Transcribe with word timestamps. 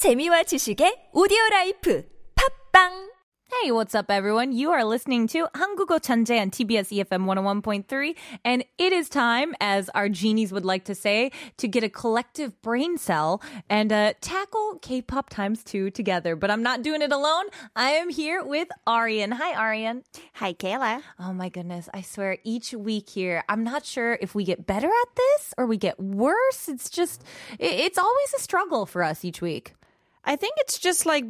재미와 0.00 0.43
지식의 0.43 1.09
오디오 1.13 1.37
라이프 1.51 2.03
팝빵 2.35 3.11
Hey, 3.61 3.69
what's 3.71 3.93
up, 3.93 4.09
everyone? 4.09 4.53
You 4.53 4.71
are 4.71 4.83
listening 4.85 5.27
to 5.27 5.45
한국어 5.53 5.99
천재 5.99 6.39
on 6.41 6.49
TBS 6.49 6.89
EFM 6.89 7.25
101.3, 7.27 8.15
and 8.45 8.63
it 8.79 8.93
is 8.93 9.09
time, 9.09 9.53
as 9.59 9.89
our 9.93 10.07
genies 10.09 10.51
would 10.53 10.63
like 10.65 10.85
to 10.85 10.95
say, 10.95 11.31
to 11.57 11.67
get 11.67 11.83
a 11.83 11.89
collective 11.89 12.59
brain 12.63 12.97
cell 12.97 13.41
and 13.69 13.91
uh, 13.93 14.13
tackle 14.21 14.79
K-pop 14.81 15.29
times 15.29 15.63
two 15.65 15.91
together. 15.91 16.35
But 16.37 16.49
I'm 16.49 16.63
not 16.63 16.81
doing 16.81 17.01
it 17.03 17.11
alone. 17.11 17.45
I 17.75 17.91
am 17.91 18.09
here 18.09 18.41
with 18.43 18.69
Arian. 18.87 19.33
Hi, 19.33 19.51
Arian. 19.53 20.03
Hi, 20.35 20.53
Kayla. 20.53 21.01
Oh 21.19 21.33
my 21.33 21.49
goodness! 21.49 21.89
I 21.93 22.01
swear, 22.01 22.37
each 22.45 22.73
week 22.73 23.09
here, 23.09 23.43
I'm 23.49 23.63
not 23.65 23.85
sure 23.85 24.17
if 24.21 24.33
we 24.33 24.45
get 24.45 24.65
better 24.65 24.87
at 24.87 25.15
this 25.15 25.53
or 25.57 25.67
we 25.67 25.77
get 25.77 25.99
worse. 25.99 26.67
It's 26.69 26.89
just, 26.89 27.21
it- 27.59 27.79
it's 27.85 27.99
always 27.99 28.33
a 28.35 28.39
struggle 28.41 28.85
for 28.87 29.03
us 29.03 29.23
each 29.25 29.41
week. 29.41 29.73
I 30.23 30.35
think 30.35 30.53
it's 30.57 30.79
just 30.79 31.05
like 31.05 31.25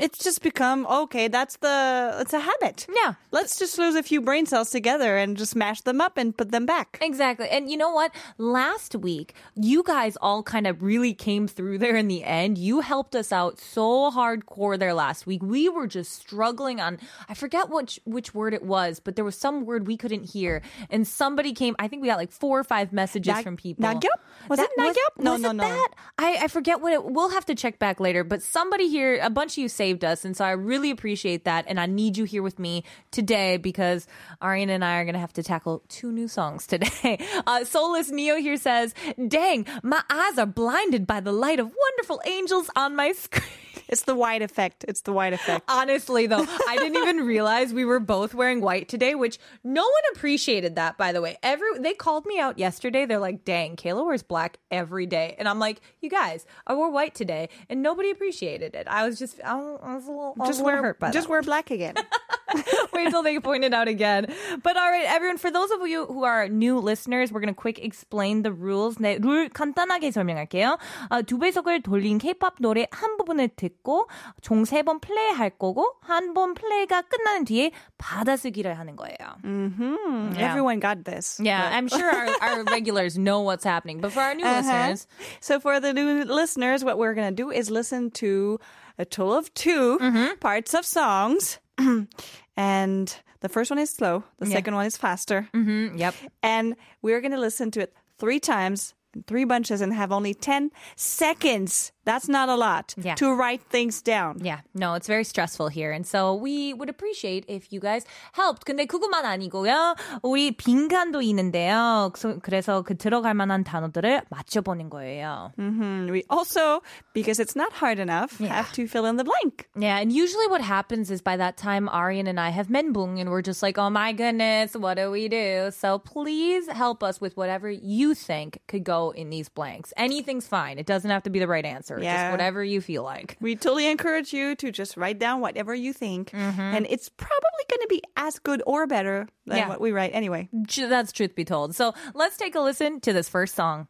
it's 0.00 0.18
just 0.18 0.42
become 0.42 0.86
okay. 0.86 1.28
That's 1.28 1.56
the 1.58 2.16
it's 2.20 2.32
a 2.32 2.40
habit. 2.40 2.86
Yeah. 2.94 3.14
Let's 3.30 3.58
just 3.58 3.78
lose 3.78 3.94
a 3.94 4.02
few 4.02 4.20
brain 4.20 4.46
cells 4.46 4.70
together 4.70 5.16
and 5.16 5.36
just 5.36 5.54
mash 5.54 5.82
them 5.82 6.00
up 6.00 6.16
and 6.16 6.36
put 6.36 6.50
them 6.50 6.66
back. 6.66 6.98
Exactly. 7.00 7.48
And 7.48 7.70
you 7.70 7.76
know 7.76 7.90
what? 7.90 8.12
Last 8.38 8.96
week, 8.96 9.34
you 9.54 9.82
guys 9.84 10.16
all 10.20 10.42
kind 10.42 10.66
of 10.66 10.82
really 10.82 11.14
came 11.14 11.46
through 11.46 11.78
there 11.78 11.96
in 11.96 12.08
the 12.08 12.24
end. 12.24 12.58
You 12.58 12.80
helped 12.80 13.14
us 13.14 13.30
out 13.32 13.60
so 13.60 14.10
hardcore 14.10 14.78
there 14.78 14.94
last 14.94 15.26
week. 15.26 15.42
We 15.42 15.68
were 15.68 15.86
just 15.86 16.12
struggling 16.12 16.80
on, 16.80 16.98
I 17.28 17.34
forget 17.34 17.70
which, 17.70 18.00
which 18.04 18.34
word 18.34 18.54
it 18.54 18.62
was, 18.62 19.00
but 19.00 19.16
there 19.16 19.24
was 19.24 19.36
some 19.36 19.64
word 19.64 19.86
we 19.86 19.96
couldn't 19.96 20.30
hear. 20.30 20.62
And 20.88 21.06
somebody 21.06 21.52
came, 21.52 21.76
I 21.78 21.88
think 21.88 22.02
we 22.02 22.08
got 22.08 22.18
like 22.18 22.32
four 22.32 22.58
or 22.58 22.64
five 22.64 22.92
messages 22.92 23.38
from 23.40 23.56
people. 23.56 23.84
Nagyop? 23.84 24.08
Was 24.48 24.58
it 24.58 24.70
Nagyop? 24.78 25.22
No, 25.22 25.32
was 25.32 25.40
no, 25.40 25.52
no. 25.52 25.64
That? 25.64 25.88
I, 26.18 26.38
I 26.42 26.48
forget 26.48 26.80
what 26.80 26.92
it, 26.92 27.04
we'll 27.04 27.30
have 27.30 27.46
to 27.46 27.54
check 27.54 27.78
back 27.78 28.00
later, 28.00 28.24
but 28.24 28.42
somebody 28.42 28.88
here, 28.88 29.20
a 29.22 29.30
bunch 29.30 29.54
of 29.54 29.58
you 29.58 29.68
saved 29.90 30.04
us. 30.04 30.24
And 30.24 30.36
so 30.36 30.44
I 30.44 30.52
really 30.52 30.90
appreciate 30.90 31.44
that. 31.44 31.64
And 31.66 31.80
I 31.80 31.86
need 31.86 32.16
you 32.16 32.24
here 32.24 32.42
with 32.42 32.58
me 32.60 32.84
today 33.10 33.56
because 33.56 34.06
Ariana 34.40 34.70
and 34.70 34.84
I 34.84 34.98
are 34.98 35.04
going 35.04 35.14
to 35.14 35.20
have 35.20 35.32
to 35.32 35.42
tackle 35.42 35.82
two 35.88 36.12
new 36.12 36.28
songs 36.28 36.66
today. 36.66 37.18
Uh, 37.46 37.64
Soulless 37.64 38.10
Neo 38.10 38.36
here 38.36 38.56
says, 38.56 38.94
dang, 39.28 39.66
my 39.82 40.02
eyes 40.10 40.38
are 40.38 40.46
blinded 40.46 41.06
by 41.06 41.20
the 41.20 41.32
light 41.32 41.58
of 41.58 41.66
wonderful 41.66 42.20
angels 42.26 42.68
on 42.76 42.94
my 42.94 43.12
screen. 43.12 43.42
It's 43.89 44.03
the 44.03 44.15
white 44.15 44.41
effect. 44.41 44.85
It's 44.87 45.01
the 45.01 45.13
white 45.13 45.33
effect. 45.33 45.65
Honestly, 45.67 46.27
though, 46.27 46.45
I 46.67 46.77
didn't 46.77 46.97
even 46.97 47.25
realize 47.25 47.73
we 47.73 47.85
were 47.85 47.99
both 47.99 48.33
wearing 48.33 48.61
white 48.61 48.87
today, 48.89 49.15
which 49.15 49.37
no 49.63 49.81
one 49.83 50.03
appreciated 50.13 50.75
that, 50.75 50.97
by 50.97 51.11
the 51.11 51.21
way. 51.21 51.37
Every 51.43 51.79
they 51.79 51.93
called 51.93 52.25
me 52.25 52.39
out 52.39 52.57
yesterday. 52.57 53.05
They're 53.05 53.19
like, 53.19 53.45
dang, 53.45 53.75
Kayla 53.75 54.05
wears 54.05 54.23
black 54.23 54.57
every 54.71 55.05
day. 55.05 55.35
And 55.37 55.47
I'm 55.47 55.59
like, 55.59 55.81
you 56.01 56.09
guys, 56.09 56.45
I 56.65 56.73
wore 56.73 56.91
white 56.91 57.15
today 57.15 57.49
and 57.69 57.81
nobody 57.81 58.09
appreciated 58.09 58.75
it. 58.75 58.87
I 58.87 59.05
was 59.05 59.19
just 59.19 59.39
I 59.43 59.55
was, 59.55 59.79
I 59.83 59.95
was 59.95 60.07
a 60.07 60.11
little, 60.11 60.35
I 60.37 60.39
was 60.39 60.49
just 60.49 60.61
a 60.61 60.63
little 60.63 60.81
wear 60.81 60.83
hurt 60.83 60.99
by 60.99 61.11
just 61.11 61.27
that. 61.27 61.31
wear 61.31 61.41
black 61.41 61.71
again. 61.71 61.95
Wait 62.93 63.09
till 63.09 63.23
they 63.23 63.39
point 63.39 63.63
it 63.63 63.73
out 63.73 63.87
again. 63.87 64.27
But 64.63 64.77
all 64.77 64.89
right, 64.89 65.05
everyone, 65.05 65.37
for 65.37 65.51
those 65.51 65.71
of 65.71 65.85
you 65.87 66.05
who 66.05 66.23
are 66.23 66.47
new 66.47 66.79
listeners, 66.79 67.31
we're 67.31 67.41
going 67.41 67.53
to 67.53 67.59
quick 67.59 67.79
explain 67.79 68.43
the 68.43 68.51
rules. 68.53 68.97
네, 68.97 69.19
룰 69.19 69.49
간단하게 69.49 70.11
설명할게요. 70.11 70.77
어, 71.09 71.21
두 71.21 71.37
배속을 71.37 71.81
돌린 71.81 72.17
K-pop 72.17 72.55
노래 72.61 72.87
한 72.91 73.17
부분을 73.17 73.49
듣고 73.55 73.78
총 73.79 74.63
세 74.65 74.83
번 74.83 74.99
플레이할 74.99 75.51
거고 75.57 75.85
한 76.01 76.33
번 76.33 76.53
플레이가 76.53 77.03
끝나는 77.03 77.45
뒤에 77.45 77.71
받아쓰기를 77.97 78.77
하는 78.77 78.95
거예요. 78.95 79.39
Hmm, 79.43 80.33
Yeah. 80.35 80.49
Everyone 80.51 80.79
got 80.79 81.03
this. 81.05 81.39
Yeah, 81.39 81.69
I'm 81.73 81.87
sure 81.87 82.09
our, 82.09 82.27
our 82.41 82.63
regulars 82.65 83.17
know 83.17 83.41
what's 83.41 83.63
happening. 83.63 84.01
But 84.01 84.11
for 84.11 84.21
our 84.21 84.35
new 84.35 84.45
Uh-huh. 84.45 84.61
listeners, 84.61 85.07
So 85.39 85.59
for 85.59 85.79
the 85.79 85.93
new 85.93 86.23
listeners, 86.25 86.83
what 86.83 86.97
we're 86.97 87.13
gonna 87.13 87.31
do 87.31 87.51
is 87.51 87.69
listen 87.71 88.11
to 88.21 88.59
a 88.97 89.05
total 89.05 89.33
of 89.35 89.53
2 89.53 89.99
Mm-hmm. 89.99 90.39
parts 90.39 90.73
of 90.73 90.85
songs, 90.85 91.59
and 92.57 93.15
the 93.41 93.49
first 93.49 93.69
one 93.69 93.79
is 93.79 93.89
slow. 93.89 94.23
The 94.39 94.45
second 94.47 94.75
one 94.75 94.85
is 94.85 94.97
faster. 94.97 95.49
mm, 95.53 95.97
yep. 95.99 96.15
and 96.41 96.75
we're 97.01 97.21
going 97.21 97.31
to 97.33 97.39
listen 97.39 97.69
to 97.71 97.81
it 97.81 97.93
three 98.17 98.39
times 98.39 98.93
in 99.13 99.23
three 99.27 99.43
bunches 99.43 99.81
and 99.81 99.93
have 99.93 100.11
only 100.11 100.33
10 100.33 100.71
seconds. 100.95 101.91
That's 102.05 102.29
not 102.29 102.49
a 102.49 102.55
lot 102.55 102.93
Yeah. 103.01 103.15
to 103.15 103.33
write 103.33 103.63
things 103.71 104.03
down. 104.03 104.37
Yeah, 104.45 104.61
no, 104.75 104.93
it's 104.93 105.07
very 105.07 105.23
stressful 105.25 105.69
here. 105.69 105.91
And 105.91 106.05
so 106.05 106.35
we 106.35 106.71
would 106.71 106.87
appreciate 106.87 107.45
if 107.49 107.73
you 107.73 107.79
guys 107.81 108.05
helped. 108.37 108.63
근데 108.63 108.85
그것만 108.85 109.25
아니고요. 109.25 109.95
우리 110.21 110.51
빈간도 110.51 111.21
있는데요. 111.23 112.11
그래서- 112.13 112.39
그래서 112.43 112.81
그 112.83 112.95
들어갈 112.95 113.33
만한 113.33 113.63
단어들을 113.63 114.21
맞춰보는 114.29 114.91
거예요. 114.91 115.51
Mhm. 115.57 116.11
We 116.11 116.23
also, 116.29 116.81
because 117.13 117.39
it's 117.39 117.55
not 117.57 117.73
hard 117.81 117.99
enough, 117.99 118.37
have 118.37 118.71
to 118.73 118.85
fill 118.85 119.05
in 119.09 119.17
the 119.17 119.25
blank. 119.25 119.65
Yeah, 119.75 119.97
and 119.97 120.11
usually 120.13 120.45
what 120.47 120.61
happens 120.61 121.09
is 121.09 121.23
by 121.23 121.35
that 121.37 121.57
time, 121.57 121.89
Arian 121.89 122.27
and 122.27 122.39
I 122.39 122.49
have 122.51 122.67
menbung 122.69 123.19
and 123.19 123.31
we're 123.31 123.41
just 123.41 123.63
like, 123.63 123.79
oh 123.79 123.89
my 123.89 124.13
goodness, 124.13 124.77
what 124.77 124.97
do 125.01 125.09
we 125.09 125.27
do? 125.27 125.71
So 125.71 125.97
please 125.97 126.69
help 126.69 127.01
us 127.01 127.19
with 127.19 127.35
whatever 127.35 127.65
you 127.71 128.13
think 128.13 128.59
could 128.67 128.83
go 128.83 129.09
in 129.09 129.31
these 129.31 129.49
blanks. 129.49 129.91
Anything's 129.97 130.45
fine. 130.45 130.77
It 130.77 130.85
doesn't 130.85 131.09
have 131.09 131.23
to 131.23 131.31
be 131.31 131.39
the 131.39 131.47
right 131.49 131.65
answer. 131.65 131.88
Just 131.89 132.03
Yeah. 132.03 132.31
whatever 132.31 132.63
you 132.63 132.81
feel 132.81 133.03
like. 133.03 133.37
We 133.41 133.55
totally 133.55 133.87
encourage 133.87 134.33
you 134.33 134.55
to 134.55 134.71
just 134.71 134.95
write 134.97 135.17
down 135.19 135.41
whatever 135.41 135.73
you 135.73 135.93
think. 135.93 136.31
And 136.33 136.85
it's 136.89 137.09
probably 137.09 137.65
going 137.69 137.81
to 137.81 137.87
be 137.89 138.01
as 138.15 138.39
good 138.39 138.61
or 138.65 138.85
better 138.87 139.27
than 139.45 139.57
Yeah. 139.57 139.67
what 139.69 139.81
we 139.81 139.91
write 139.91 140.11
anyway. 140.13 140.49
Tr- 140.67 140.87
That's 140.87 141.11
truth 141.11 141.35
be 141.35 141.45
told. 141.45 141.75
So 141.75 141.93
let's 142.13 142.37
take 142.37 142.55
a 142.55 142.61
listen 142.61 142.99
to 143.01 143.13
this 143.13 143.27
first 143.29 143.55
song. 143.55 143.87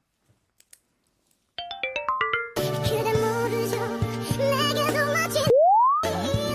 그대 2.58 3.12
모르죠 3.14 3.76
내게도 4.38 5.06
마치 5.14 5.40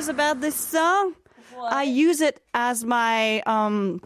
is 0.00 0.08
about 0.08 0.40
this 0.40 0.54
song. 0.56 1.14
I 1.62 1.82
use 1.82 2.20
it 2.20 2.42
as 2.54 2.84
my 2.84 3.40
um. 3.40 4.00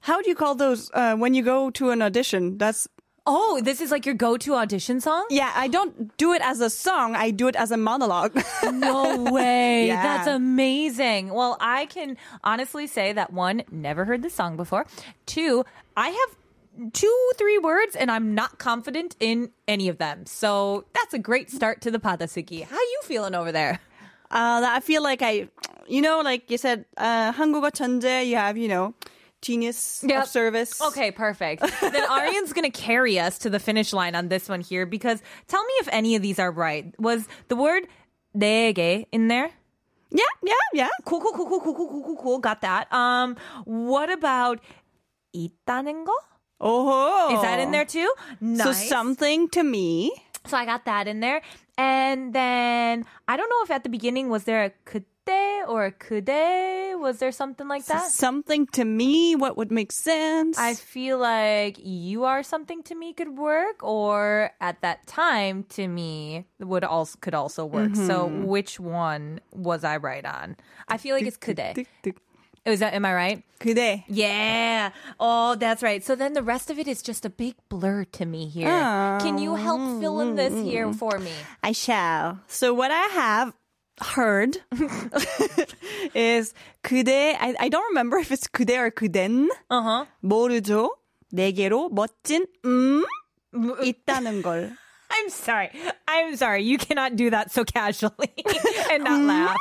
How 0.00 0.22
do 0.22 0.30
you 0.30 0.34
call 0.34 0.54
those 0.54 0.90
uh, 0.94 1.14
when 1.16 1.34
you 1.34 1.42
go 1.42 1.70
to 1.70 1.90
an 1.90 2.00
audition? 2.02 2.56
That's 2.58 2.88
Oh, 3.30 3.60
this 3.62 3.82
is 3.82 3.90
like 3.90 4.06
your 4.06 4.14
go-to 4.14 4.54
audition 4.54 5.02
song? 5.02 5.26
yeah. 5.28 5.52
I 5.54 5.68
don't 5.68 6.16
do 6.16 6.32
it 6.32 6.40
as 6.42 6.62
a 6.62 6.70
song. 6.70 7.14
I 7.14 7.30
do 7.30 7.46
it 7.48 7.56
as 7.56 7.70
a 7.70 7.76
monologue. 7.76 8.32
No 8.72 9.30
way. 9.30 9.88
Yeah. 9.88 10.02
That's 10.02 10.28
amazing. 10.28 11.34
Well, 11.34 11.58
I 11.60 11.84
can 11.86 12.16
honestly 12.42 12.86
say 12.86 13.12
that 13.12 13.30
one, 13.30 13.64
never 13.70 14.06
heard 14.06 14.22
the 14.22 14.30
song 14.30 14.56
before. 14.56 14.86
Two, 15.26 15.64
I 15.94 16.08
have 16.08 16.92
two, 16.94 17.30
three 17.36 17.58
words 17.58 17.94
and 17.96 18.10
I'm 18.10 18.34
not 18.34 18.58
confident 18.58 19.14
in 19.20 19.50
any 19.66 19.88
of 19.90 19.98
them. 19.98 20.24
So 20.24 20.86
that's 20.94 21.12
a 21.12 21.18
great 21.18 21.50
start 21.50 21.82
to 21.82 21.90
the 21.90 21.98
Padasuki. 21.98 22.62
How 22.64 22.76
you 22.76 23.00
feeling 23.04 23.34
over 23.34 23.52
there? 23.52 23.80
uh, 24.31 24.61
I 24.65 24.79
feel 24.79 25.03
like 25.03 25.21
I, 25.21 25.47
you 25.87 26.01
know, 26.01 26.21
like 26.21 26.49
you 26.49 26.57
said, 26.57 26.85
uh, 26.97 27.31
한국어 27.33 27.71
천재. 27.71 28.25
You 28.25 28.35
have 28.37 28.57
you 28.57 28.67
know, 28.67 28.93
genius 29.41 30.03
Yep. 30.07 30.23
of 30.23 30.29
service. 30.29 30.81
Okay, 30.81 31.11
perfect. 31.11 31.61
then 31.81 32.03
Aryan's 32.09 32.53
going 32.53 32.69
to 32.69 32.71
carry 32.71 33.19
us 33.19 33.37
to 33.39 33.49
the 33.49 33.59
finish 33.59 33.93
line 33.93 34.15
on 34.15 34.29
this 34.29 34.47
one 34.49 34.61
here 34.61 34.85
because 34.85 35.21
tell 35.47 35.63
me 35.63 35.73
if 35.81 35.89
any 35.91 36.15
of 36.15 36.21
these 36.21 36.39
are 36.39 36.51
right. 36.51 36.93
Was 36.99 37.27
the 37.49 37.55
word 37.55 37.87
내게 38.35 39.05
in 39.11 39.27
there? 39.27 39.51
Yeah, 40.11 40.33
yeah, 40.43 40.53
yeah. 40.73 40.89
Cool, 41.05 41.19
cool, 41.21 41.33
cool, 41.33 41.47
cool, 41.49 41.59
cool, 41.61 41.75
cool, 41.75 41.87
cool, 41.89 42.03
cool, 42.03 42.17
cool. 42.21 42.39
Got 42.39 42.61
that. 42.61 42.91
Um, 42.93 43.35
what 43.65 44.11
about 44.11 44.59
있다는 45.35 46.05
거? 46.05 46.13
Oh, 46.61 47.35
Is 47.35 47.41
that 47.41 47.59
in 47.59 47.71
there 47.71 47.83
too? 47.85 48.07
Nice. 48.39 48.63
So 48.63 48.71
something 48.71 49.49
to 49.49 49.63
me. 49.63 50.13
So 50.47 50.55
I 50.57 50.65
got 50.65 50.85
that 50.85 51.07
in 51.07 51.19
there. 51.19 51.41
And 51.77 52.33
then 52.33 53.05
I 53.27 53.37
don't 53.37 53.49
know 53.49 53.63
if 53.63 53.71
at 53.71 53.83
the 53.83 53.89
beginning 53.89 54.29
was 54.29 54.43
there 54.43 54.63
a 54.65 54.71
그때 54.85 55.63
or 55.67 55.85
a 55.85 55.91
그대? 55.91 56.99
Was 56.99 57.17
there 57.17 57.31
something 57.31 57.67
like 57.67 57.85
that? 57.85 58.11
Something 58.11 58.67
to 58.73 58.85
me. 58.85 59.35
What 59.35 59.57
would 59.57 59.71
make 59.71 59.91
sense? 59.91 60.57
I 60.57 60.75
feel 60.75 61.17
like 61.17 61.77
you 61.81 62.23
are 62.25 62.43
something 62.43 62.83
to 62.83 62.95
me 62.95 63.13
could 63.13 63.37
work, 63.37 63.83
or 63.83 64.51
at 64.61 64.81
that 64.81 65.07
time 65.07 65.63
to 65.75 65.87
me 65.87 66.45
would 66.59 66.83
also 66.83 67.17
could 67.19 67.33
also 67.33 67.65
work. 67.65 67.95
So 67.95 68.27
which 68.27 68.79
one 68.79 69.41
was 69.51 69.83
I 69.83 69.97
right 69.97 70.25
on? 70.25 70.55
I 70.87 70.97
feel 70.97 71.15
like 71.15 71.25
it's 71.25 71.37
그대. 71.37 71.85
Tick, 72.57 72.63
tick. 72.65 72.73
Is 72.73 72.79
that 72.79 72.93
am 72.93 73.05
I 73.05 73.13
right? 73.13 73.43
그대. 73.59 74.03
Yeah. 74.07 74.91
Oh, 75.19 75.55
that's 75.55 75.83
right. 75.83 76.03
So 76.03 76.15
then 76.15 76.33
the 76.33 76.43
rest 76.43 76.69
of 76.69 76.79
it 76.79 76.87
is 76.87 77.01
just 77.01 77.25
a 77.25 77.29
big 77.29 77.55
blur 77.69 78.05
to 78.13 78.25
me 78.25 78.47
here. 78.47 78.67
Can 79.21 79.37
you 79.37 79.55
help 79.55 80.01
fill 80.01 80.19
in 80.21 80.35
this 80.35 80.53
here 80.53 80.91
for 80.93 81.17
me? 81.19 81.31
I 81.61 81.71
shall. 81.73 82.39
So 82.47 82.73
what 82.73 82.91
I 82.91 83.07
have 83.13 83.53
heard 84.01 84.57
is 86.13 86.53
그대. 86.83 87.35
I, 87.39 87.55
I 87.59 87.69
don't 87.69 87.87
remember 87.89 88.17
if 88.17 88.31
it's 88.31 88.47
그대 88.47 88.77
or 88.77 88.91
그댄. 88.91 89.47
Uh-huh. 89.69 90.05
모르죠. 90.23 90.89
내게로 91.33 91.89
멋진 91.89 92.45
음 92.65 93.03
있다는 93.53 94.41
걸. 94.41 94.75
I'm 95.11 95.29
sorry. 95.29 95.69
I'm 96.07 96.35
sorry. 96.35 96.63
You 96.63 96.77
cannot 96.77 97.15
do 97.15 97.29
that 97.29 97.51
so 97.51 97.63
casually 97.63 98.33
and 98.91 99.03
not 99.03 99.21
laugh. 99.21 99.57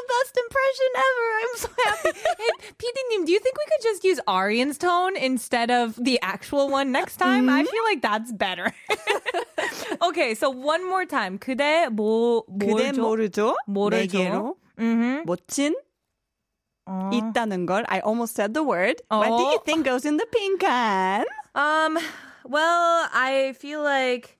the 0.00 0.06
best 0.16 0.34
impression 0.40 0.90
ever. 0.96 1.26
I'm 1.36 1.54
so 1.60 1.68
happy. 1.84 2.10
Hey, 2.40 2.52
PD님, 2.80 3.26
do 3.26 3.32
you 3.32 3.40
think 3.40 3.56
we 3.58 3.64
could 3.68 3.82
just 3.82 4.04
use 4.04 4.20
Arian's 4.26 4.78
tone 4.78 5.16
instead 5.16 5.70
of 5.70 5.96
the 6.00 6.18
actual 6.22 6.68
one 6.70 6.92
next 6.92 7.16
time? 7.18 7.50
I 7.50 7.62
feel 7.64 7.84
like 7.84 8.00
that's 8.00 8.32
better. 8.32 8.72
okay, 10.02 10.34
so 10.34 10.48
one 10.50 10.86
more 10.88 11.04
time. 11.04 11.38
그대 11.38 11.88
뭐 11.92 12.44
그대 12.58 12.92
모르죠. 12.96 13.54
모르죠. 13.68 14.18
내게로 14.18 14.56
멋진 15.26 15.74
있다는 17.12 17.66
걸. 17.66 17.84
I 17.88 18.00
almost 18.00 18.34
said 18.36 18.54
the 18.54 18.62
word. 18.62 19.02
What 19.10 19.28
do 19.28 19.42
you 19.42 19.58
Oh. 19.58 19.62
think 19.64 19.84
goes 19.84 20.04
in 20.04 20.16
the 20.16 20.26
pink 20.26 20.60
can? 20.60 21.24
Um, 21.54 21.98
well, 22.44 23.08
I 23.12 23.54
feel 23.58 23.82
like 23.82 24.38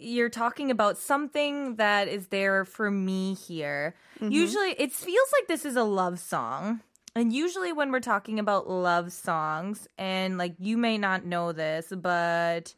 you're 0.00 0.28
talking 0.28 0.70
about 0.70 0.98
something 0.98 1.76
that 1.76 2.08
is 2.08 2.28
there 2.28 2.64
for 2.64 2.90
me 2.90 3.34
here. 3.34 3.94
Mm-hmm. 4.20 4.32
Usually, 4.32 4.70
it 4.70 4.92
feels 4.92 5.28
like 5.38 5.48
this 5.48 5.64
is 5.64 5.76
a 5.76 5.84
love 5.84 6.18
song. 6.18 6.80
And 7.14 7.32
usually, 7.32 7.72
when 7.72 7.92
we're 7.92 8.00
talking 8.00 8.38
about 8.38 8.68
love 8.68 9.12
songs, 9.12 9.88
and 9.98 10.38
like 10.38 10.54
you 10.58 10.76
may 10.76 10.98
not 10.98 11.24
know 11.24 11.52
this, 11.52 11.92
but. 11.96 12.74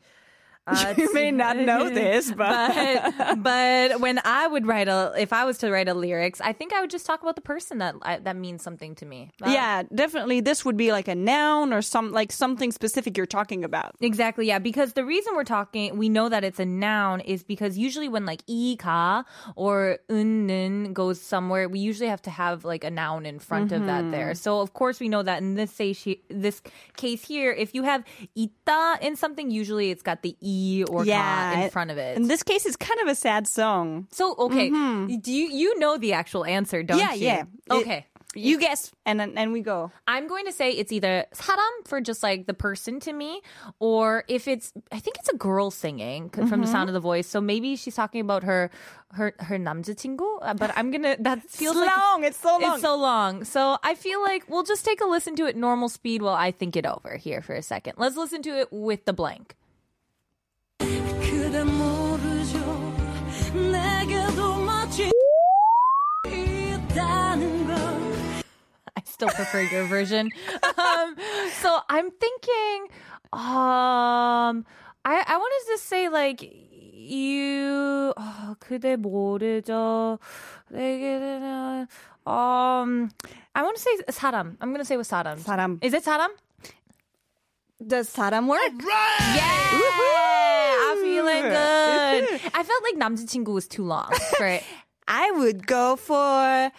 Uh, 0.67 0.93
You 0.99 1.13
may 1.15 1.31
not 1.31 1.55
know 1.55 1.87
this, 1.87 2.27
but- 2.35 2.75
but 2.75 3.39
but 3.39 4.01
when 4.03 4.19
I 4.27 4.47
would 4.51 4.67
write 4.67 4.89
a 4.91 5.15
if 5.15 5.31
I 5.31 5.45
was 5.47 5.55
to 5.63 5.71
write 5.71 5.87
a 5.87 5.93
lyrics, 5.95 6.41
I 6.43 6.51
think 6.51 6.73
I 6.75 6.81
would 6.83 6.91
just 6.91 7.05
talk 7.07 7.23
about 7.23 7.39
the 7.39 7.45
person 7.47 7.77
that 7.79 7.95
I, 8.03 8.19
that 8.19 8.35
means 8.35 8.67
something 8.67 8.91
to 8.99 9.05
me. 9.07 9.31
Uh, 9.39 9.47
yeah, 9.55 9.83
definitely. 9.95 10.43
This 10.43 10.65
would 10.67 10.75
be 10.75 10.91
like 10.91 11.07
a 11.07 11.15
noun 11.15 11.71
or 11.71 11.79
some 11.79 12.11
like 12.11 12.35
something 12.35 12.75
specific 12.75 13.15
you're 13.15 13.25
talking 13.39 13.63
about. 13.63 13.95
Exactly, 14.03 14.43
yeah. 14.51 14.59
Because 14.59 14.91
the 14.91 15.05
reason 15.07 15.39
we're 15.39 15.47
talking, 15.47 15.95
we 15.95 16.11
know 16.11 16.27
that 16.27 16.43
it's 16.43 16.59
a 16.59 16.67
noun 16.67 17.23
is 17.23 17.47
because 17.47 17.79
usually 17.79 18.11
when 18.11 18.27
like 18.27 18.43
이가 18.51 19.23
or 19.55 19.99
은는 20.11 20.91
goes 20.91 21.21
somewhere, 21.21 21.69
we 21.71 21.79
usually 21.79 22.11
have 22.11 22.21
to 22.27 22.29
have 22.29 22.65
like 22.67 22.83
a 22.83 22.91
noun 22.91 23.23
in 23.25 23.39
front 23.39 23.71
of 23.71 23.87
that 23.87 24.11
there. 24.11 24.35
So 24.35 24.59
of 24.59 24.75
course 24.75 24.99
we 24.99 25.07
know 25.07 25.23
that 25.23 25.39
in 25.39 25.55
this 25.55 25.71
say 25.71 25.95
this 26.27 26.59
case 26.99 27.23
here, 27.23 27.55
if 27.55 27.71
you 27.71 27.83
have 27.87 28.03
있다 28.35 28.99
in 28.99 29.15
something, 29.15 29.47
usually 29.47 29.95
it's 29.95 30.03
got 30.03 30.27
the 30.27 30.35
e 30.43 30.50
or 30.89 31.05
ka 31.05 31.61
in 31.63 31.69
front 31.69 31.91
of 31.91 31.97
it. 31.97 32.17
In 32.17 32.27
this 32.27 32.43
case, 32.43 32.65
it's 32.65 32.75
kind 32.75 32.99
of 33.01 33.07
a 33.07 33.15
sad 33.15 33.47
song. 33.47 34.07
so 34.11 34.35
okay, 34.49 34.69
do 34.69 35.31
you 35.31 35.47
you 35.47 35.79
know 35.79 35.97
the 35.97 36.13
actual 36.13 36.43
answer? 36.45 36.83
Don't 36.83 36.99
yeah, 36.99 37.13
you? 37.13 37.25
yeah. 37.25 37.41
It- 37.41 37.47
Okay. 37.87 38.05
you 38.37 38.59
guess, 38.61 38.91
and 39.05 39.17
then 39.19 39.33
and 39.35 39.49
we 39.51 39.61
go. 39.65 39.89
I'm 40.05 40.27
going 40.29 40.45
to 40.45 40.53
say 40.53 40.69
it's 40.71 40.91
either 40.93 41.25
사람 41.33 41.73
for 41.89 41.97
just 42.01 42.21
like 42.21 42.45
the 42.45 42.53
person 42.53 42.99
to 43.07 43.11
me, 43.11 43.41
or 43.81 44.23
if 44.29 44.47
it's, 44.47 44.69
I 44.93 44.99
think 45.01 45.17
it's 45.17 45.31
a 45.31 45.35
girl 45.35 45.71
singing 45.73 46.29
c- 46.29 46.45
from 46.45 46.61
the 46.61 46.67
sound 46.69 46.85
of 46.89 46.93
the 46.93 46.99
voice. 47.01 47.25
So 47.25 47.41
maybe 47.41 47.73
she's 47.75 47.95
talking 47.97 48.21
about 48.21 48.43
her, 48.45 48.69
her, 49.17 49.33
her 49.41 49.57
남자친구. 49.57 50.37
Uh, 50.45 50.53
But 50.53 50.69
I'm 50.77 50.91
gonna. 50.93 51.17
That 51.17 51.41
feels 51.49 51.75
it's 51.81 51.87
like 51.87 51.97
long. 51.97 52.23
It's 52.29 52.37
so 52.37 52.53
long. 52.61 52.73
it's 52.77 52.81
so 52.85 52.93
long. 52.95 53.33
So 53.43 53.79
I 53.81 53.95
feel 53.95 54.21
like 54.21 54.45
we'll 54.47 54.67
just 54.67 54.85
take 54.85 55.01
a 55.01 55.09
listen 55.09 55.33
to 55.41 55.49
it 55.49 55.55
normal 55.57 55.89
speed 55.89 56.21
while 56.21 56.37
I 56.37 56.51
think 56.53 56.75
it 56.77 56.85
over 56.85 57.17
here 57.17 57.41
for 57.41 57.55
a 57.57 57.65
second. 57.65 57.97
Let's 57.97 58.17
listen 58.21 58.43
to 58.45 58.53
it 58.59 58.69
with 58.71 59.05
the 59.09 59.13
blank. 59.17 59.55
그대 60.81 61.63
모르죠 61.63 62.57
내게도 63.53 64.55
멋진 64.59 65.11
있다는 66.25 67.67
걸 67.67 67.75
I 68.95 69.03
still 69.05 69.29
prefer 69.29 69.61
your 69.71 69.85
version. 69.87 70.29
Um, 70.77 71.15
so 71.61 71.79
I'm 71.89 72.09
thinking, 72.11 72.87
um, 73.33 74.65
I 75.05 75.23
I 75.25 75.37
want 75.37 75.53
to 75.53 75.71
just 75.73 75.85
say 75.85 76.09
like 76.09 76.41
you, 76.41 78.13
oh, 78.17 78.55
그대 78.59 78.95
모르죠. 78.95 80.19
내게는 80.71 81.87
um, 82.25 83.09
I 83.55 83.63
want 83.63 83.77
to 83.77 83.81
say 83.81 83.97
사람. 84.09 84.57
I'm 84.59 84.71
gonna 84.71 84.83
say 84.85 84.97
with 84.97 85.07
사람. 85.07 85.37
사람. 85.39 85.79
Is 85.81 85.93
it 85.93 86.03
사람? 86.03 86.31
Does 87.81 88.09
사람 88.09 88.47
work? 88.47 88.59
Yeah, 89.35 89.43
I'm 90.89 90.97
feeling 91.01 91.43
good. 91.43 92.41
I 92.53 92.63
felt 92.63 92.83
like 92.83 92.97
남자친구 92.97 93.53
was 93.53 93.67
too 93.67 93.83
long 93.83 94.09
for 94.37 94.47
it. 94.47 94.63
I 95.07 95.31
would 95.31 95.67
go 95.67 95.95
for 95.95 96.71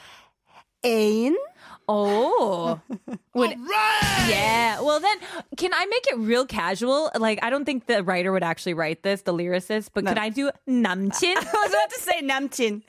애인. 0.83 1.35
Oh. 1.89 2.81
Would, 3.35 3.57
Yeah. 4.29 4.81
Well, 4.83 5.01
then, 5.01 5.17
can 5.57 5.73
I 5.73 5.87
make 5.87 6.07
it 6.09 6.19
real 6.19 6.45
casual? 6.45 7.11
Like, 7.19 7.39
I 7.43 7.49
don't 7.51 7.65
think 7.65 7.87
the 7.87 8.03
writer 8.05 8.31
would 8.33 8.43
actually 8.43 8.75
write 8.75 9.03
this, 9.03 9.23
the 9.23 9.33
lyricist, 9.33 9.91
but 9.95 10.05
could 10.07 10.19
I 10.19 10.29
do 10.29 10.51
남친? 10.69 11.35
I 11.37 11.41
was 11.41 11.71
about 11.73 11.91
to 11.91 12.01
say 12.01 12.21
남친. 12.23 12.83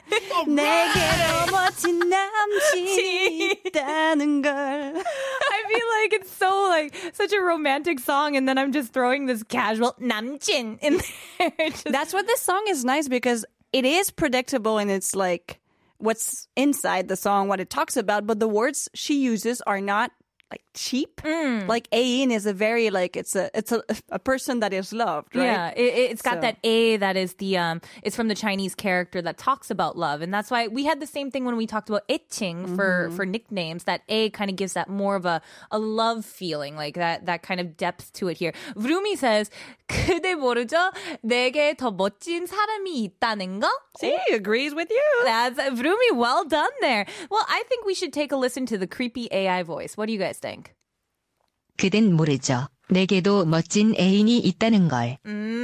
내게로 0.47 1.51
멋진 1.51 2.00
남친이 2.09 3.51
있다는 3.65 4.41
걸. 4.44 4.51
I 4.51 5.63
feel 5.67 5.88
like 6.01 6.13
it's 6.13 6.31
so 6.31 6.67
like 6.69 6.94
such 7.13 7.31
a 7.33 7.39
romantic 7.41 8.00
song, 8.00 8.35
and 8.35 8.47
then 8.47 8.57
I'm 8.57 8.71
just 8.71 8.91
throwing 8.94 9.25
this 9.27 9.44
casual 9.44 9.95
남친 10.01 10.79
in 10.81 11.01
there. 11.39 11.69
Just- 11.69 11.85
That's 11.91 12.13
what 12.13 12.27
this 12.27 12.41
song 12.41 12.63
is 12.67 12.83
nice 12.83 13.07
because 13.07 13.45
it 13.71 13.85
is 13.85 14.11
predictable 14.11 14.77
and 14.77 14.89
it's 14.91 15.15
like 15.15 15.59
what's 16.04 16.48
inside 16.54 17.08
the 17.08 17.16
song, 17.16 17.48
what 17.48 17.60
it 17.60 17.70
talks 17.70 17.96
about, 17.96 18.26
but 18.26 18.38
the 18.38 18.48
words 18.48 18.88
she 18.94 19.20
uses 19.20 19.60
are 19.62 19.80
not 19.80 20.12
like 20.53 20.63
cheap. 20.73 21.21
Like 21.67 21.88
Ain 21.91 22.31
is 22.31 22.47
a 22.47 22.53
very 22.53 22.89
like 22.89 23.15
it's 23.15 23.35
a 23.35 23.51
it's 23.53 23.71
a 23.71 23.83
a 24.09 24.17
person 24.17 24.61
that 24.61 24.73
is 24.73 24.91
loved, 24.91 25.35
right? 25.35 25.45
Yeah, 25.45 25.69
it, 25.77 26.09
it's 26.09 26.23
got 26.23 26.35
So- 26.35 26.41
that 26.41 26.57
A 26.63 26.97
that 26.97 27.15
is 27.15 27.35
the 27.35 27.57
um, 27.59 27.81
it's 28.01 28.15
from 28.15 28.29
the 28.29 28.33
Chinese 28.35 28.73
character 28.73 29.21
that 29.21 29.38
talks 29.38 29.69
about 29.69 29.95
love, 29.95 30.23
and 30.23 30.33
that's 30.33 30.50
why 30.50 30.65
we 30.65 30.85
had 30.85 31.00
the 31.01 31.06
same 31.06 31.29
thing 31.29 31.45
when 31.45 31.56
we 31.56 31.67
talked 31.67 31.89
about 31.89 32.01
itching 32.07 32.65
for 32.75 32.89
Mm-hmm. 33.09 33.15
for 33.15 33.25
nicknames. 33.27 33.83
That 33.83 34.01
A 34.09 34.31
kind 34.31 34.50
of 34.50 34.56
gives 34.57 34.73
that 34.73 34.89
more 34.89 35.15
of 35.15 35.25
a 35.27 35.39
a 35.69 35.77
love 35.77 36.25
feeling, 36.25 36.75
like 36.75 36.95
that 36.95 37.27
that 37.27 37.44
kind 37.44 37.59
of 37.61 37.77
depth 37.77 38.11
to 38.13 38.29
it 38.29 38.38
here. 38.41 38.53
Vrumi 38.75 39.15
says, 39.17 39.51
"그대 39.88 40.33
모르죠? 40.33 40.89
내게 41.23 41.77
더 41.77 41.91
멋진 41.91 42.47
사람이 42.47 42.89
있다는 43.21 43.61
거." 43.61 43.69
See, 43.99 44.18
he 44.28 44.33
agrees 44.33 44.73
with 44.73 44.89
you. 44.89 45.06
That's 45.25 45.59
Vrumi. 45.78 46.16
Well 46.16 46.45
done 46.45 46.71
there. 46.81 47.06
Well, 47.30 47.45
I 47.47 47.61
think 47.69 47.85
we 47.85 47.94
should 47.94 48.13
take 48.13 48.31
a 48.31 48.37
listen 48.37 48.66
to 48.68 48.78
the 48.80 48.87
creepy 48.87 49.28
AI 49.31 49.61
voice. 49.61 49.95
What 49.95 50.07
do 50.07 50.13
you 50.13 50.18
guys 50.19 50.37
Think? 50.44 50.72
그댄 51.79 52.13
모르죠. 52.13 52.69
내게도 52.91 53.46
멋진 53.46 53.94
애인이 53.98 54.39
있다는 54.39 54.89
걸. 54.89 55.17
Mm, 55.24 55.63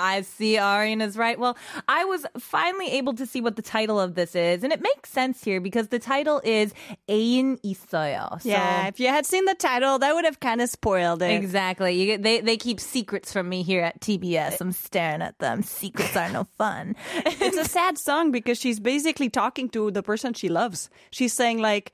I 0.00 0.22
see 0.22 0.58
Arian 0.58 1.00
is 1.00 1.16
right. 1.16 1.38
Well, 1.38 1.56
I 1.88 2.04
was 2.04 2.26
finally 2.38 2.90
able 2.92 3.14
to 3.14 3.26
see 3.26 3.40
what 3.40 3.56
the 3.56 3.62
title 3.62 4.00
of 4.00 4.14
this 4.14 4.34
is, 4.34 4.62
and 4.64 4.72
it 4.72 4.80
makes 4.80 5.10
sense 5.10 5.42
here 5.42 5.60
because 5.60 5.88
the 5.88 5.98
title 5.98 6.40
is 6.44 6.72
Ain 7.08 7.58
Isoyo. 7.58 8.40
So 8.42 8.48
yeah, 8.48 8.86
if 8.86 8.98
you 9.00 9.08
had 9.08 9.26
seen 9.26 9.44
the 9.44 9.54
title, 9.54 9.98
that 9.98 10.14
would 10.14 10.24
have 10.24 10.40
kind 10.40 10.60
of 10.60 10.68
spoiled 10.68 11.22
it. 11.22 11.30
Exactly. 11.32 11.92
You, 12.02 12.18
they 12.18 12.40
they 12.40 12.56
keep 12.56 12.80
secrets 12.80 13.32
from 13.32 13.48
me 13.48 13.62
here 13.62 13.82
at 13.82 14.00
TBS. 14.00 14.60
I'm 14.60 14.72
staring 14.72 15.22
at 15.22 15.38
them. 15.38 15.62
Secrets 15.62 16.16
are 16.16 16.30
no 16.30 16.44
fun. 16.58 16.96
it's 17.24 17.56
a 17.56 17.64
sad 17.64 17.98
song 17.98 18.30
because 18.30 18.58
she's 18.58 18.80
basically 18.80 19.28
talking 19.28 19.68
to 19.70 19.90
the 19.90 20.02
person 20.02 20.34
she 20.34 20.48
loves. 20.48 20.90
She's 21.10 21.32
saying 21.32 21.60
like 21.60 21.92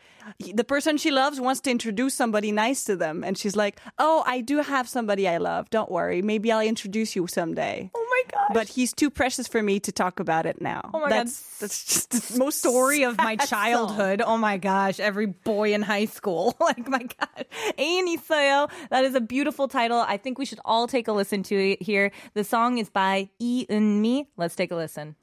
the 0.55 0.65
person 0.65 0.99
she 0.99 1.11
loves 1.11 1.41
wants 1.41 1.61
to 1.63 1.71
introduce 1.71 2.15
somebody 2.15 2.53
nice 2.53 2.85
to 2.85 2.97
them, 2.97 3.25
and 3.25 3.37
she's 3.39 3.57
like, 3.57 3.81
"Oh, 3.99 4.23
I 4.27 4.41
do 4.41 4.59
have 4.59 4.89
somebody 4.89 5.27
I 5.29 5.39
love. 5.39 5.71
Don't 5.71 5.91
worry. 5.91 6.23
Maybe 6.23 6.53
I'll 6.53 6.61
introduce 6.61 7.17
you 7.17 7.27
someday." 7.27 7.88
gosh. 8.31 8.51
But 8.55 8.69
he's 8.69 8.93
too 8.93 9.11
precious 9.11 9.49
for 9.49 9.63
me 9.63 9.81
to 9.81 9.93
talk 9.93 10.21
about 10.21 10.47
it 10.47 10.61
now. 10.61 10.91
Oh 10.95 11.01
my 11.01 11.09
that's, 11.09 11.41
god. 11.41 11.61
That's 11.61 11.85
just 11.85 12.33
the 12.33 12.39
most 12.39 12.59
story 12.59 13.03
of 13.03 13.19
my 13.19 13.37
childhood. 13.37 14.21
Song. 14.21 14.29
Oh 14.31 14.37
my 14.37 14.57
gosh. 14.57 15.01
Every 15.01 15.27
boy 15.27 15.75
in 15.75 15.83
high 15.83 16.07
school. 16.07 16.57
like 16.61 16.89
my 16.89 17.03
god. 17.03 17.47
Ain 17.79 18.19
soyo. 18.19 18.71
That 18.91 19.05
is 19.05 19.15
a 19.15 19.21
beautiful 19.21 19.69
title. 19.69 19.99
I 19.99 20.17
think 20.17 20.39
we 20.39 20.45
should 20.45 20.61
all 20.65 20.87
take 20.87 21.09
a 21.09 21.13
listen 21.13 21.43
to 21.45 21.55
it 21.55 21.83
here. 21.83 22.13
The 22.35 22.45
song 22.45 22.79
is 22.79 22.91
by 22.91 23.31
E 23.39 23.67
Eun 23.69 24.01
Me. 24.01 24.29
Let's 24.37 24.55
take 24.55 24.71
a 24.71 24.77
listen. 24.77 25.17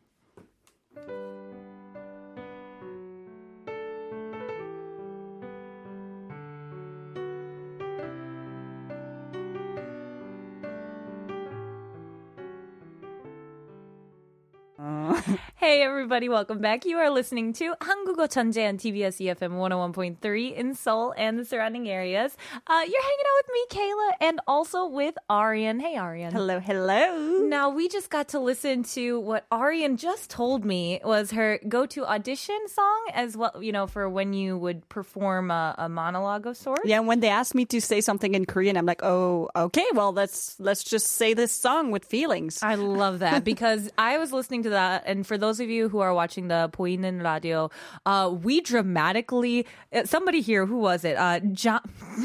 Hey 15.57 15.83
everybody, 15.83 16.29
welcome 16.29 16.59
back. 16.59 16.85
You 16.87 16.97
are 16.99 17.11
listening 17.11 17.53
to 17.55 17.75
한국어 17.81 18.27
천재 18.27 18.67
on 18.67 18.79
TBS 18.79 19.21
EFM 19.21 19.59
101.3 19.59 20.57
in 20.57 20.75
Seoul 20.75 21.13
and 21.19 21.39
the 21.39 21.45
surrounding 21.45 21.89
areas. 21.89 22.35
Uh, 22.67 22.81
you're 22.81 23.03
hanging 23.03 23.27
out 23.29 23.37
with 23.39 23.51
me, 23.53 23.63
Kayla, 23.71 24.11
and 24.21 24.41
also 24.49 24.87
with 24.87 25.15
Arian. 25.29 25.79
Hey 25.79 25.97
Arian. 25.97 26.33
Hello, 26.33 26.59
hello. 26.61 27.47
Now 27.47 27.69
we 27.69 27.89
just 27.89 28.11
got 28.11 28.29
to 28.31 28.41
listen 28.41 28.83
to 28.95 29.21
what 29.21 29.45
Arian 29.53 29.97
just 29.97 30.31
told 30.31 30.65
me 30.65 30.99
was 31.05 31.31
her 31.33 31.61
go-to 31.69 32.07
audition 32.07 32.59
song 32.67 33.01
as 33.13 33.37
well, 33.37 33.53
you 33.61 33.73
know, 33.73 33.87
for 33.87 34.09
when 34.09 34.33
you 34.33 34.57
would 34.57 34.89
perform 34.89 35.51
a, 35.51 35.75
a 35.77 35.89
monologue 35.89 36.47
of 36.47 36.57
sorts. 36.57 36.83
Yeah, 36.87 37.01
when 37.01 37.21
they 37.21 37.29
asked 37.29 37.55
me 37.55 37.67
to 37.67 37.81
say 37.81 38.01
something 38.01 38.35
in 38.35 38.47
Korean, 38.47 38.77
I'm 38.77 38.87
like, 38.87 39.05
oh, 39.05 39.51
okay, 39.55 39.87
well, 39.93 40.13
let's 40.13 40.57
let's 40.59 40.83
just 40.83 41.07
say 41.09 41.35
this 41.35 41.53
song 41.53 41.91
with 41.91 42.05
feelings. 42.07 42.63
I 42.63 42.75
love 42.77 43.19
that 43.21 43.45
because 43.45 43.91
I 43.99 44.17
was 44.17 44.33
listening 44.33 44.65
to 44.65 44.71
that, 44.71 45.04
and 45.06 45.26
for 45.26 45.38
those 45.38 45.60
of 45.60 45.70
you 45.70 45.90
who 45.90 46.00
are 46.00 46.14
watching 46.14 46.48
the 46.48 46.70
Poinen 46.74 47.24
Radio, 47.24 47.70
uh, 48.06 48.34
we 48.34 48.62
dramatically, 48.62 49.66
uh, 49.94 50.06
somebody 50.06 50.42
here, 50.42 50.66
who 50.66 50.78
was 50.78 51.04
it? 51.04 51.18
Uh, 51.18 51.40
John, 51.40 51.82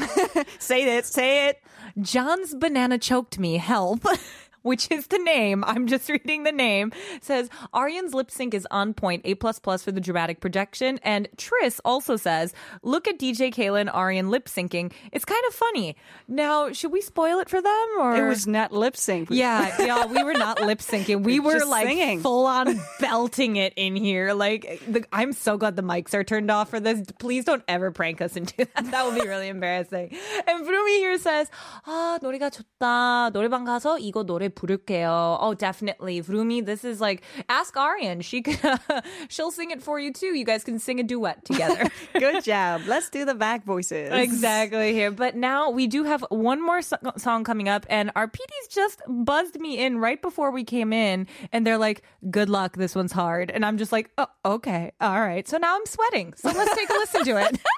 say 0.59 0.97
it, 0.97 1.05
say 1.05 1.49
it. 1.49 1.61
John's 1.99 2.55
banana 2.55 2.97
choked 2.97 3.39
me. 3.39 3.57
Help. 3.57 4.05
Which 4.62 4.90
is 4.90 5.06
the 5.06 5.18
name. 5.18 5.62
I'm 5.62 5.86
just 5.86 6.08
reading 6.08 6.42
the 6.42 6.50
name. 6.50 6.90
Says 7.22 7.48
Aryan's 7.72 8.14
lip 8.14 8.32
sync 8.32 8.52
is 8.52 8.66
on 8.72 8.94
point. 8.94 9.22
A 9.24 9.36
plus 9.36 9.60
plus 9.60 9.84
for 9.84 9.92
the 9.92 10.00
dramatic 10.00 10.40
projection. 10.40 10.98
And 11.04 11.28
Tris 11.36 11.80
also 11.84 12.16
says, 12.16 12.52
look 12.82 13.06
at 13.06 13.16
DJ 13.16 13.54
Kayla 13.54 13.82
and 13.82 13.90
Aryan 13.90 14.28
lip 14.28 14.46
syncing. 14.46 14.90
It's 15.12 15.24
kind 15.24 15.42
of 15.46 15.54
funny. 15.54 15.94
Now, 16.26 16.72
should 16.72 16.90
we 16.90 17.00
spoil 17.00 17.38
it 17.38 17.48
for 17.48 17.62
them 17.62 17.86
or? 18.00 18.16
It 18.16 18.26
was 18.26 18.48
not 18.48 18.72
lip 18.72 18.96
sync. 18.96 19.28
Yeah, 19.30 19.70
yeah, 19.78 20.06
we 20.06 20.20
were 20.24 20.34
not 20.34 20.60
lip 20.60 20.80
syncing. 20.80 21.22
We 21.22 21.38
were 21.38 21.60
Just 21.60 21.68
like 21.70 21.86
singing. 21.86 22.18
full 22.20 22.46
on 22.46 22.80
belting 22.98 23.54
it 23.54 23.72
in 23.76 23.94
here. 23.94 24.32
Like, 24.32 24.82
the, 24.88 25.04
I'm 25.12 25.32
so 25.32 25.56
glad 25.56 25.76
the 25.76 25.82
mics 25.86 26.12
are 26.12 26.24
turned 26.24 26.50
off 26.50 26.70
for 26.70 26.80
this. 26.80 27.02
Please 27.20 27.44
don't 27.44 27.62
ever 27.68 27.92
prank 27.92 28.20
us 28.20 28.34
into 28.34 28.66
that. 28.74 28.90
That 28.90 29.06
would 29.06 29.14
be 29.14 29.28
really 29.28 29.46
embarrassing. 29.46 30.10
And 30.48 30.66
Brumi 30.66 30.96
here 30.98 31.18
says, 31.18 31.48
"아 31.86 32.18
노래가 32.20 32.50
좋다. 32.50 33.30
노래방 33.32 33.64
가서 33.64 34.00
이거 34.00 34.24
노래 34.24 34.48
부를게요." 34.50 35.38
Oh, 35.40 35.54
definitely, 35.54 36.20
Brumi. 36.22 36.64
This 36.64 36.84
is 36.84 37.00
like 37.00 37.22
ask 37.48 37.76
Aryan. 37.76 38.20
She 38.20 38.42
could, 38.42 38.58
she'll 39.28 39.50
sing 39.50 39.70
it 39.70 39.82
for 39.82 39.98
you 39.98 40.12
too. 40.12 40.34
You 40.34 40.44
guys 40.44 40.64
can 40.64 40.78
sing 40.78 41.00
a 41.00 41.02
duet 41.02 41.44
together. 41.44 41.88
Good 42.12 42.44
job. 42.44 42.82
Let's 42.86 43.10
do 43.10 43.24
the 43.24 43.34
back 43.34 43.64
voices. 43.64 44.10
Exactly 44.12 44.92
here. 44.92 45.10
But 45.10 45.36
now 45.36 45.70
we 45.70 45.86
do 45.86 46.04
have 46.04 46.24
one 46.30 46.60
more 46.60 46.82
so- 46.82 46.98
song 47.16 47.44
coming 47.44 47.68
up, 47.68 47.86
and 47.88 48.10
our 48.16 48.26
PDs 48.26 48.68
just 48.70 49.00
buzzed 49.08 49.60
me 49.60 49.78
in 49.78 49.98
right 49.98 50.20
before 50.20 50.50
we 50.50 50.64
came 50.64 50.92
in, 50.92 51.26
and 51.52 51.66
they're 51.66 51.78
like, 51.78 52.02
"Good 52.30 52.48
luck, 52.50 52.76
this 52.76 52.94
one's 52.94 53.12
hard," 53.12 53.50
and 53.50 53.64
I'm 53.64 53.78
just 53.78 53.92
like, 53.92 54.10
"Oh, 54.18 54.26
okay, 54.58 54.92
all 55.00 55.20
right." 55.20 55.46
So 55.46 55.58
now 55.58 55.76
I'm 55.76 55.86
sweating. 55.86 56.34
So 56.36 56.50
let's 56.50 56.74
take 56.74 56.90
a 56.90 56.94
listen 56.94 57.24
to 57.24 57.36
it. 57.46 57.58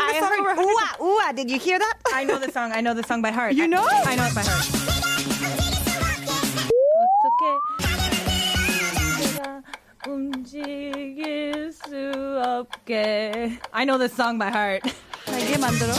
the 0.00 0.04
I 0.04 0.20
song 0.20 0.44
heard 0.44 0.58
over. 0.58 0.62
ooh 0.62 0.76
ah, 0.80 0.96
ooh 1.02 1.18
ah. 1.22 1.32
Did 1.32 1.50
you 1.50 1.58
hear 1.58 1.78
that? 1.78 1.94
I 2.14 2.24
know 2.24 2.38
the 2.38 2.50
song. 2.52 2.72
I 2.72 2.80
know 2.80 2.94
the 2.94 3.02
song 3.04 3.22
by 3.22 3.30
heart. 3.30 3.54
You 3.54 3.64
I- 3.64 3.66
know? 3.66 3.86
I 3.86 4.14
know 4.16 4.26
it 4.26 4.34
by 4.34 4.42
heart. 4.42 4.66
어떻게 6.96 7.44
내가 9.36 9.62
움직일 10.06 11.72
수 11.72 12.40
없게. 12.44 13.58
I 13.72 13.84
know 13.84 13.98
this 13.98 14.14
song 14.14 14.38
by 14.38 14.48
heart. 14.50 14.82
알게 15.28 15.58
만들어. 15.58 15.92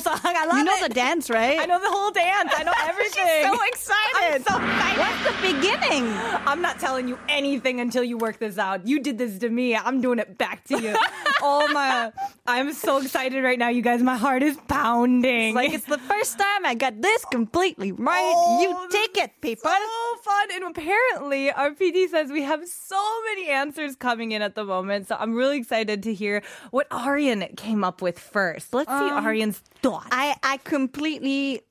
Whole 0.00 0.16
song. 0.16 0.20
I 0.36 0.46
love 0.46 0.58
you 0.58 0.64
know 0.64 0.74
it. 0.76 0.88
the 0.88 0.94
dance, 0.94 1.30
right? 1.30 1.58
I 1.60 1.66
know 1.66 1.80
the 1.80 1.90
whole 1.90 2.10
dance. 2.10 2.52
I 2.56 2.62
know 2.62 2.72
everything. 2.84 3.24
She's 3.26 3.46
so 3.46 3.58
excited. 3.66 4.34
I'm 4.36 4.42
so 4.42 4.56
excited. 4.56 4.98
What's 4.98 5.24
the 5.24 5.54
beginning? 5.54 6.08
I'm 6.46 6.62
not 6.62 6.78
telling 6.78 7.08
you 7.08 7.18
anything 7.28 7.80
until 7.80 8.04
you 8.04 8.18
work 8.18 8.38
this 8.38 8.58
out. 8.58 8.86
You 8.86 9.00
did 9.00 9.18
this 9.18 9.38
to 9.38 9.48
me. 9.48 9.76
I'm 9.76 10.00
doing 10.00 10.18
it 10.18 10.38
back 10.38 10.64
to 10.64 10.80
you. 10.80 10.96
oh 11.42 11.68
my! 11.72 12.12
I'm 12.46 12.72
so 12.72 12.98
excited 12.98 13.42
right 13.42 13.58
now, 13.58 13.68
you 13.68 13.82
guys. 13.82 14.02
My 14.02 14.16
heart 14.16 14.42
is 14.42 14.56
pounding. 14.68 15.54
Like 15.54 15.72
it's 15.72 15.84
the 15.84 15.98
first 15.98 16.38
time 16.38 16.66
I 16.66 16.74
got 16.74 17.00
this 17.00 17.24
completely 17.26 17.92
right. 17.92 18.32
Oh, 18.36 18.60
you 18.62 18.88
take 18.90 19.16
it, 19.16 19.32
people. 19.40 19.70
so 19.70 20.16
fun. 20.22 20.48
And 20.52 20.64
apparently, 20.64 21.50
our 21.50 21.70
PD 21.70 22.08
says 22.08 22.30
we 22.30 22.42
have 22.42 22.66
so 22.68 23.02
many 23.26 23.48
answers 23.48 23.96
coming 23.96 24.32
in 24.32 24.42
at 24.42 24.54
the 24.54 24.64
moment. 24.64 25.08
So 25.08 25.16
I'm 25.18 25.34
really 25.34 25.58
excited 25.58 26.02
to 26.04 26.14
hear 26.14 26.42
what 26.70 26.86
Aryan 26.90 27.46
came 27.56 27.84
up 27.84 28.02
with 28.02 28.18
first. 28.18 28.72
Let's 28.72 28.90
see 28.90 28.94
um, 28.94 29.24
Aryan's 29.24 29.58
thoughts. 29.82 30.08
I 30.10 30.36
I 30.42 30.58
completely 30.58 31.62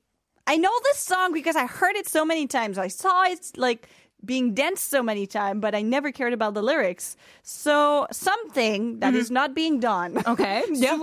I 0.46 0.56
know 0.56 0.72
this 0.84 0.98
song 0.98 1.32
because 1.32 1.56
I 1.56 1.66
heard 1.66 1.96
it 1.96 2.08
so 2.08 2.24
many 2.24 2.46
times. 2.46 2.76
I 2.78 2.88
saw 2.88 3.24
it 3.24 3.52
like 3.56 3.88
being 4.24 4.54
danced 4.54 4.90
so 4.90 5.02
many 5.02 5.26
times, 5.26 5.60
but 5.60 5.74
I 5.74 5.82
never 5.82 6.12
cared 6.12 6.32
about 6.32 6.54
the 6.54 6.62
lyrics. 6.62 7.16
So 7.42 8.06
something 8.12 9.00
that 9.00 9.12
mm-hmm. 9.12 9.20
is 9.20 9.30
not 9.30 9.54
being 9.54 9.80
done. 9.80 10.22
Okay. 10.26 10.64
yeah. 10.72 10.96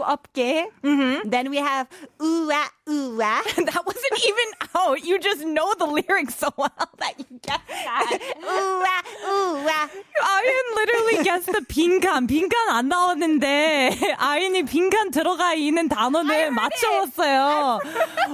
Mm-hmm. 0.84 1.30
Then 1.30 1.50
we 1.50 1.58
have 1.58 1.88
ooh 2.22 2.50
ah 2.52 2.72
ooh 2.89 3.21
ah. 3.23 3.43
that 3.57 3.83
wasn't 3.87 4.19
even 4.25 4.49
out. 4.75 5.05
You 5.05 5.19
just 5.19 5.45
know 5.45 5.75
the 5.75 5.87
lyrics 5.87 6.37
so 6.37 6.49
well 6.57 6.71
that 6.99 7.15
you 7.19 7.27
get 7.43 7.61
that. 7.69 8.19
ooh 8.43 8.85
ah 8.87 9.03
ooh 9.29 9.67
ah. 9.69 9.89
아윤 10.23 10.75
literally 10.77 11.25
guessed 11.25 11.53
the 11.53 11.65
빈칸. 11.69 12.27
빈칸 12.27 12.69
안 12.71 12.89
나왔는데 12.89 14.17
아윤이 14.19 14.65
빈칸 14.65 15.11
들어가 15.11 15.55
있는 15.55 15.89
단어를 15.89 16.51
맞춰왔어요. 16.51 17.81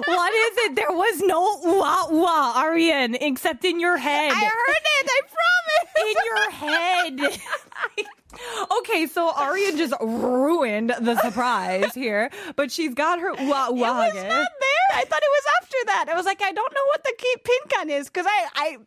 What 0.07 0.33
is 0.33 0.59
it? 0.65 0.75
There 0.75 0.93
was 0.93 1.23
no 1.23 1.61
우아 1.65 2.09
우아 2.11 2.57
Arian 2.65 3.15
except 3.21 3.65
in 3.65 3.81
your 3.81 3.97
head. 3.97 4.33
I 4.33 4.45
heard 4.45 4.87
it. 4.99 5.07
I 5.09 5.21
promise. 5.29 5.59
in 5.99 6.15
your 6.25 6.51
head. 6.51 7.41
Okay, 8.80 9.08
so 9.08 9.32
Arya 9.32 9.76
just 9.78 9.94
ruined 10.02 10.94
the 11.00 11.16
surprise 11.22 11.94
here, 11.94 12.30
but 12.56 12.72
she's 12.72 12.94
got 12.94 13.20
her 13.20 13.32
wa- 13.34 13.68
It 13.68 13.76
was 13.76 13.82
not 13.82 14.14
there. 14.14 14.46
I 14.96 15.04
thought 15.06 15.22
it 15.22 15.32
was 15.32 15.44
after 15.62 15.78
that. 15.88 16.06
I 16.10 16.16
was 16.16 16.26
like, 16.26 16.42
I 16.42 16.52
don't 16.52 16.74
know 16.74 16.86
what 16.88 17.04
the 17.04 17.14
key 17.18 17.36
pinkan 17.44 17.90
is 18.00 18.08
because 18.10 18.26
I, 18.28 18.48
I 18.56 18.78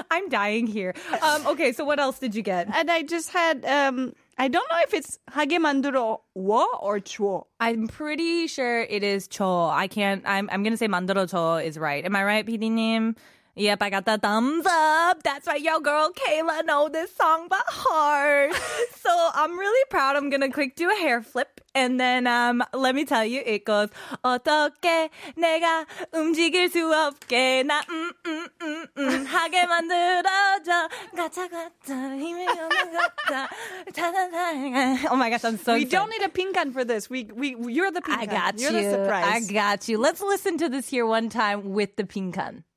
I'm 0.10 0.28
dying 0.28 0.66
here. 0.66 0.94
Um, 1.22 1.46
okay, 1.48 1.72
so 1.72 1.84
what 1.84 1.98
else 2.00 2.18
did 2.18 2.34
you 2.34 2.42
get? 2.42 2.68
and 2.74 2.90
I 2.90 3.02
just 3.02 3.30
had 3.30 3.64
um 3.64 4.14
I 4.36 4.48
don't 4.48 4.68
know 4.70 4.78
if 4.82 4.92
it's 4.94 5.18
hage 5.32 5.50
manduro 5.52 6.20
wo 6.34 6.66
or 6.80 6.98
chuo. 6.98 7.46
I'm 7.60 7.86
pretty 7.86 8.46
sure 8.48 8.80
it 8.82 9.02
is 9.04 9.28
cho. 9.28 9.66
I 9.68 9.86
can't. 9.86 10.22
I'm. 10.26 10.48
I'm 10.50 10.62
gonna 10.64 10.76
say 10.76 10.88
manduro 10.88 11.30
cho 11.30 11.56
is 11.56 11.78
right. 11.78 12.04
Am 12.04 12.16
I 12.16 12.24
right, 12.24 12.44
PD 12.44 12.70
name? 12.70 13.14
Yep, 13.55 13.81
I 13.83 13.89
got 13.89 14.05
the 14.05 14.17
thumbs 14.17 14.65
up. 14.65 15.21
That's 15.23 15.45
right, 15.45 15.59
yo 15.59 15.81
girl 15.81 16.11
Kayla 16.15 16.63
know 16.63 16.87
this 16.87 17.13
song 17.13 17.49
by 17.49 17.59
heart. 17.67 18.53
so 19.03 19.11
I'm 19.33 19.59
really 19.59 19.83
proud. 19.89 20.15
I'm 20.15 20.29
gonna 20.29 20.49
quick 20.49 20.77
do 20.77 20.89
a 20.89 20.95
hair 20.95 21.21
flip. 21.21 21.59
And 21.75 21.99
then 21.99 22.25
um, 22.25 22.63
let 22.73 22.95
me 22.95 23.03
tell 23.03 23.25
you, 23.25 23.41
it 23.45 23.65
goes 23.65 23.89
어떻게 24.23 25.09
내가 25.35 25.85
움직일 26.13 26.69
수 26.71 26.79
없게 26.93 27.63
나 27.65 27.81
음 27.89 28.13
음 28.25 28.47
음 28.61 28.87
음 28.97 29.25
하게 29.25 29.65
만들어줘 29.65 30.89
가자 31.17 31.47
가자 31.49 32.15
힘이 32.15 32.47
오는 32.47 32.69
가자 32.69 33.49
타다다. 33.93 35.11
Oh 35.11 35.17
my 35.17 35.29
gosh, 35.29 35.43
I'm 35.43 35.57
so 35.57 35.73
We 35.73 35.81
excited. 35.83 35.91
don't 35.91 36.09
need 36.09 36.21
a 36.23 36.29
pinkan 36.29 36.71
for 36.71 36.85
this. 36.85 37.09
We 37.09 37.27
we 37.35 37.57
you're 37.73 37.91
the 37.91 38.01
pinkan. 38.01 38.19
I 38.19 38.25
got 38.25 38.59
you're 38.59 38.71
you. 38.71 38.83
the 38.83 38.91
surprise. 38.91 39.25
I 39.27 39.51
got 39.51 39.89
you. 39.89 39.97
Let's 39.97 40.21
listen 40.21 40.57
to 40.59 40.69
this 40.69 40.87
here 40.87 41.05
one 41.05 41.27
time 41.27 41.73
with 41.73 41.97
the 41.97 42.05
pinkan. 42.05 42.63
어 42.63 42.72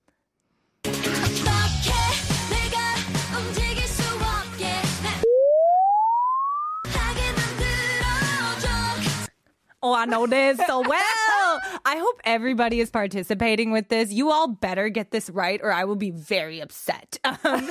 Oh, 9.87 9.93
I 9.93 10.05
know 10.05 10.27
this 10.29 10.59
so 10.65 10.81
well. 10.81 11.61
I 11.85 11.97
hope 11.99 12.21
everybody 12.25 12.79
is 12.79 12.89
participating 12.91 13.73
with 13.73 13.89
this. 13.89 14.12
You 14.12 14.31
all 14.31 14.47
better 14.47 14.89
get 14.89 15.11
this 15.11 15.29
right, 15.29 15.61
or 15.61 15.73
I 15.73 15.85
will 15.85 15.97
be 15.97 16.11
very 16.11 16.61
upset. 16.61 17.19
Um, 17.25 17.71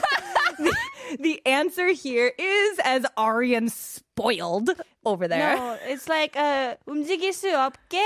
the, 0.58 0.76
the 1.20 1.42
answer 1.46 1.88
here 1.88 2.34
is 2.38 2.80
as 2.84 3.06
Aryan 3.16 3.70
spoiled 3.70 4.72
over 5.06 5.28
there. 5.28 5.56
No, 5.56 5.78
it's 5.88 6.10
like 6.10 6.36
uh 6.36 6.76
움직일 6.88 7.34
수 7.34 7.48
없게 7.48 8.04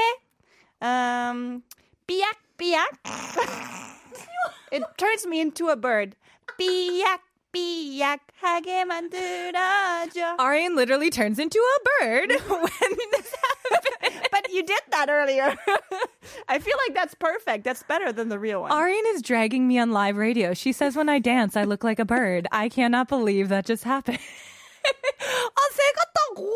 um 0.82 1.64
삐약 2.08 2.38
삐약. 2.60 2.86
it 4.72 4.84
turns 4.98 5.26
me 5.26 5.42
into 5.42 5.70
a 5.70 5.76
bird. 5.76 6.16
삐약 6.60 7.20
삐약 7.52 8.20
하게 8.42 8.86
만들어줘. 8.86 10.36
Aryan 10.40 10.76
literally 10.76 11.10
turns 11.10 11.40
into 11.40 11.60
a 11.60 11.80
bird 12.00 12.32
when 12.48 12.92
that 15.00 15.10
earlier. 15.10 15.56
I 16.48 16.60
feel 16.60 16.78
like 16.88 16.96
that's 16.96 17.14
perfect. 17.16 17.64
That's 17.64 17.84
better 17.84 18.12
than 18.12 18.30
the 18.30 18.40
real 18.40 18.62
one. 18.62 18.72
Arian 18.72 19.04
is 19.14 19.22
dragging 19.22 19.68
me 19.68 19.80
on 19.80 19.92
live 19.92 20.18
radio. 20.18 20.54
She 20.54 20.72
says 20.72 20.96
when 20.96 21.10
I 21.10 21.20
dance, 21.20 21.56
I 21.56 21.64
look 21.64 21.84
like 21.84 22.00
a 22.00 22.06
bird. 22.06 22.48
I 22.52 22.70
cannot 22.70 23.08
believe 23.08 23.50
that 23.50 23.66
just 23.66 23.84
happened. 23.84 24.20
아, 24.86 25.62
새같다고. 25.74 26.48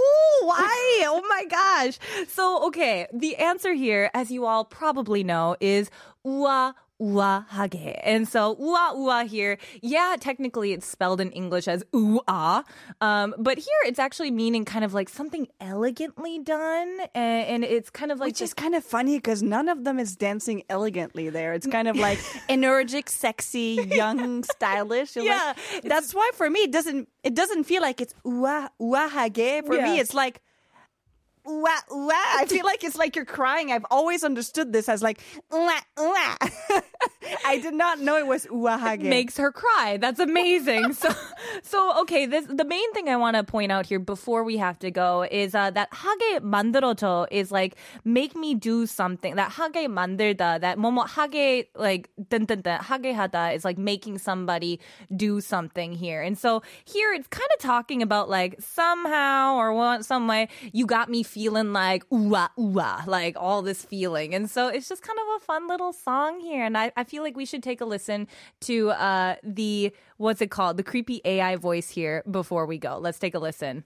Why? 0.44 1.04
Oh 1.08 1.22
my 1.28 1.46
gosh. 1.46 2.00
So, 2.28 2.64
okay, 2.68 3.08
the 3.14 3.36
answer 3.38 3.74
here, 3.74 4.12
as 4.14 4.32
you 4.32 4.46
all 4.46 4.66
probably 4.66 5.24
know, 5.24 5.56
is 5.60 5.90
우아 6.26 6.74
우아하게. 7.04 8.02
And 8.04 8.28
so 8.28 8.58
우아 8.58 8.92
우아 8.94 9.26
here, 9.26 9.58
yeah, 9.82 10.18
technically 10.20 10.74
it's 10.74 10.86
spelled 10.86 11.22
in 11.22 11.32
English 11.32 11.66
as 11.70 11.82
ooh-ah, 11.96 12.64
um, 13.00 13.34
but 13.38 13.58
here 13.58 13.82
it's 13.86 14.00
actually 14.00 14.32
meaning 14.32 14.66
kind 14.66 14.84
of 14.84 14.94
like 14.94 15.08
something 15.08 15.48
elegantly 15.62 16.40
done, 16.40 17.00
and, 17.16 17.48
and 17.48 17.64
it's 17.64 17.90
kind 17.90 18.12
of 18.12 18.20
like 18.20 18.28
Which 18.28 18.42
is 18.42 18.54
kind 18.54 18.76
of 18.76 18.84
funny 18.84 19.18
because 19.18 19.42
none 19.42 19.70
of 19.70 19.86
them 19.86 19.98
is 19.98 20.18
dancing 20.18 20.64
elegantly 20.70 21.30
there. 21.30 21.54
It's 21.54 21.68
kind 21.68 21.88
of 21.88 21.96
like 21.96 22.20
energetic, 22.50 23.10
sexy, 23.10 23.80
young, 23.90 24.44
stylish. 24.44 25.16
You're 25.16 25.24
Yeah, 25.24 25.54
like- 25.76 25.84
that's 25.84 26.14
why 26.14 26.30
for 26.34 26.50
me 26.50 26.68
it 26.68 26.72
doesn't 26.74 27.08
it 27.24 27.34
doesn't 27.34 27.64
feel 27.64 27.82
like 27.82 28.02
it's 28.02 28.14
ua 28.26 28.72
uahage. 28.82 29.66
For 29.66 29.80
me, 29.80 29.96
Yeah. 29.96 30.02
it's 30.04 30.14
like 30.14 30.42
ua 31.48 31.76
ua. 31.90 32.14
I 32.38 32.46
feel 32.48 32.66
like 32.66 32.84
it's 32.84 32.98
like 32.98 33.16
you're 33.16 33.26
crying. 33.26 33.72
I've 33.72 33.86
always 33.90 34.24
understood 34.24 34.72
this 34.74 34.88
as 34.90 35.02
like 35.02 35.20
ua 35.52 35.80
ua. 35.98 36.38
I 37.46 37.60
did 37.60 37.74
not 37.74 38.00
know 38.00 38.18
it 38.18 38.28
was 38.28 38.46
uahage. 38.48 39.02
makes 39.02 39.38
her 39.38 39.52
cry. 39.52 39.98
That's 40.00 40.20
amazing. 40.20 40.94
so, 40.94 41.10
so 41.64 42.02
okay. 42.02 42.26
This 42.26 42.46
the 42.46 42.66
main 42.66 42.94
thing 42.94 43.10
I 43.10 43.18
want 43.18 43.38
to 43.38 43.44
point 43.44 43.72
out 43.72 43.86
here 43.86 44.00
before 44.00 44.44
we 44.44 44.58
have 44.58 44.80
to 44.80 44.92
go 44.92 45.26
is 45.30 45.56
uh, 45.56 45.72
that 45.72 45.90
하게 45.92 46.40
만들어줘 46.40 47.28
is 47.32 47.52
like 47.52 47.76
make 48.04 48.36
me 48.36 48.56
do 48.56 48.86
something. 48.86 49.36
That 49.36 49.52
하게 49.52 49.88
만들다, 49.88 50.62
that 50.62 50.78
뭐뭐 50.78 51.08
하게 51.08 51.68
like 51.76 52.10
뜬뜬뜬 52.30 52.80
하게 52.80 53.14
하다 53.14 53.56
is 53.56 53.66
like 53.66 53.78
making 53.78 54.18
somebody 54.18 54.80
do 55.16 55.42
something 55.42 55.94
here. 55.94 56.22
And 56.22 56.38
so 56.38 56.62
here 56.86 57.14
it's 57.14 57.28
kind 57.28 57.50
of 57.56 57.60
talking 57.62 58.02
about 58.02 58.30
like 58.30 58.56
somehow 58.60 59.56
or 59.56 59.74
one 59.74 60.04
some 60.04 60.28
way 60.28 60.50
you 60.72 60.86
got 60.86 61.10
me 61.10 61.24
feeling 61.24 61.74
like 61.74 62.06
ooh 62.14 62.36
ah 62.36 62.50
ooh 62.60 62.80
ah, 62.80 63.04
like 63.08 63.36
all 63.38 63.62
this 63.62 63.84
feeling. 63.84 64.34
And 64.34 64.50
so 64.50 64.68
it's 64.68 64.88
just 64.88 65.02
kind 65.02 65.18
of 65.18 65.42
a 65.42 65.46
fun 65.46 65.68
little 65.68 65.94
song 65.94 66.40
here. 66.40 66.64
And 66.64 66.78
I, 66.78 66.92
I 66.94 67.04
feel 67.04 67.24
like 67.24 67.36
we 67.36 67.46
should 67.46 67.64
take 67.64 67.82
a 67.82 67.86
listen 67.86 68.28
to 68.62 68.92
uh 68.92 69.36
the 69.44 69.92
what's 70.18 70.42
it 70.42 70.52
called? 70.52 70.78
The 70.78 70.84
creepy 70.84 71.22
AI 71.26 71.56
voice 71.56 71.90
here 71.90 72.24
before 72.30 72.66
we 72.66 72.78
go. 72.78 72.98
Let's 73.00 73.20
take 73.20 73.36
a 73.36 73.40
listen. 73.40 73.84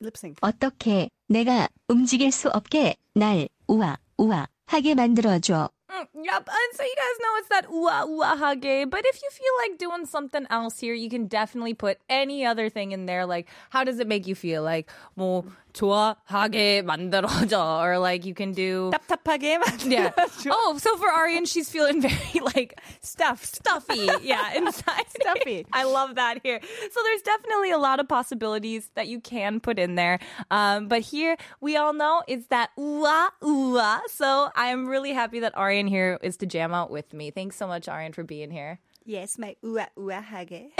lip 0.00 0.16
sync. 0.16 0.38
어떻게 0.40 1.08
내가 1.28 1.68
움직일 1.88 2.32
수 2.32 2.48
없게 2.48 2.96
날 3.14 3.48
우아 3.68 3.96
우아 4.18 4.46
하게 4.66 4.94
만들어줘. 4.94 5.70
Mm, 5.92 6.06
yep. 6.24 6.48
And 6.48 6.70
so 6.74 6.82
you 6.82 6.96
guys 6.96 7.16
know 7.20 7.32
it's 7.36 7.48
that 7.48 7.66
ooh 7.70 7.86
ah 7.88 8.04
ooh 8.08 8.22
ah 8.22 8.36
hage. 8.36 8.88
But 8.88 9.04
if 9.04 9.20
you 9.22 9.28
feel 9.30 9.54
like 9.60 9.78
doing 9.78 10.06
something 10.06 10.46
else 10.48 10.80
here, 10.80 10.94
you 10.94 11.10
can 11.10 11.26
definitely 11.26 11.74
put 11.74 11.98
any 12.08 12.46
other 12.46 12.70
thing 12.70 12.92
in 12.92 13.04
there. 13.06 13.26
Like, 13.26 13.46
how 13.70 13.84
does 13.84 13.98
it 14.00 14.08
make 14.08 14.26
you 14.26 14.34
feel? 14.34 14.62
Like, 14.62 14.88
뭐 15.18 15.44
좋아하게 15.74 16.82
만들어줘, 16.82 17.82
or 17.82 17.98
like 17.98 18.24
you 18.24 18.34
can 18.34 18.52
do. 18.52 18.90
답답하게 18.92 19.58
Yeah. 19.84 20.10
만들어줘. 20.16 20.50
Oh, 20.52 20.78
so 20.78 20.96
for 20.96 21.10
Arian, 21.12 21.44
she's 21.44 21.68
feeling 21.68 22.00
very 22.00 22.40
like 22.40 22.80
stuffed, 23.00 23.56
stuffy. 23.56 24.08
Yeah, 24.22 24.52
inside. 24.56 25.04
Stuffy. 25.20 25.66
I 25.72 25.84
love 25.84 26.14
that 26.16 26.40
here. 26.42 26.60
So 26.62 27.00
there's 27.04 27.22
definitely 27.22 27.70
a 27.70 27.78
lot 27.78 28.00
of 28.00 28.08
possibilities 28.08 28.90
that 28.94 29.08
you 29.08 29.20
can 29.20 29.60
put 29.60 29.78
in 29.78 29.94
there. 29.94 30.18
Um, 30.50 30.88
but 30.88 31.00
here 31.00 31.36
we 31.60 31.76
all 31.76 31.92
know 31.92 32.22
it's 32.28 32.46
that 32.48 32.70
ooh 32.78 33.04
ooh. 33.44 33.80
So 34.08 34.48
I 34.56 34.68
am 34.68 34.88
really 34.88 35.12
happy 35.12 35.40
that 35.40 35.52
Arian 35.56 35.75
here 35.76 36.18
is 36.22 36.36
to 36.38 36.46
jam 36.46 36.74
out 36.74 36.90
with 36.90 37.12
me. 37.12 37.30
Thanks 37.30 37.56
so 37.56 37.66
much, 37.66 37.88
Arian, 37.88 38.12
for 38.12 38.24
being 38.24 38.50
here. 38.50 38.78
Yes, 39.04 39.38
my 39.38 39.56
ua 39.62 39.88
uahage. 39.98 40.70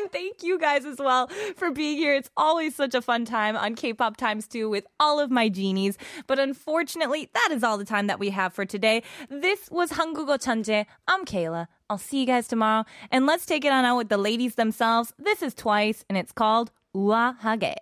And 0.00 0.10
thank 0.12 0.42
you 0.42 0.58
guys 0.58 0.86
as 0.86 0.98
well 0.98 1.26
for 1.56 1.70
being 1.70 1.98
here. 1.98 2.14
It's 2.14 2.30
always 2.36 2.74
such 2.74 2.94
a 2.94 3.02
fun 3.02 3.26
time 3.26 3.56
on 3.56 3.74
K-pop 3.74 4.16
Times 4.16 4.46
2 4.46 4.70
with 4.70 4.86
all 4.98 5.20
of 5.20 5.30
my 5.30 5.50
genies. 5.50 5.98
But 6.26 6.38
unfortunately, 6.38 7.28
that 7.34 7.48
is 7.52 7.62
all 7.62 7.76
the 7.76 7.84
time 7.84 8.06
that 8.06 8.18
we 8.18 8.30
have 8.30 8.54
for 8.54 8.64
today. 8.64 9.02
This 9.28 9.68
was 9.70 9.90
한국어 9.90 10.38
천재. 10.38 10.86
I'm 11.06 11.26
Kayla. 11.26 11.66
I'll 11.90 11.98
see 11.98 12.20
you 12.20 12.26
guys 12.26 12.48
tomorrow. 12.48 12.84
And 13.10 13.26
let's 13.26 13.44
take 13.44 13.64
it 13.64 13.72
on 13.72 13.84
out 13.84 13.98
with 13.98 14.08
the 14.08 14.16
ladies 14.16 14.54
themselves. 14.54 15.12
This 15.18 15.42
is 15.42 15.54
Twice, 15.54 16.04
and 16.08 16.16
it's 16.16 16.32
called 16.32 16.70
우아하게. 16.94 17.74